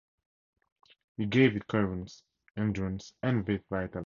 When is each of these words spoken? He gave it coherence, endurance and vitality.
He 1.15 1.27
gave 1.27 1.55
it 1.55 1.67
coherence, 1.67 2.23
endurance 2.57 3.13
and 3.21 3.45
vitality. 3.45 3.99